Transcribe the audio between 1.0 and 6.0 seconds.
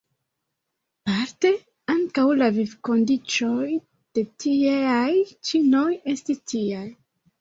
Parte ankaŭ la vivkondiĉoj de tieaj ĉinoj